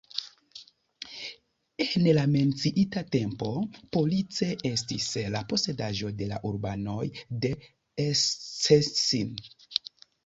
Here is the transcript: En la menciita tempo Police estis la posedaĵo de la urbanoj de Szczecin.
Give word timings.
En 1.85 2.07
la 2.17 2.23
menciita 2.35 3.03
tempo 3.15 3.49
Police 3.97 4.49
estis 4.71 5.11
la 5.35 5.43
posedaĵo 5.53 6.11
de 6.23 6.31
la 6.33 6.41
urbanoj 6.53 7.07
de 7.45 7.53
Szczecin. 8.25 9.33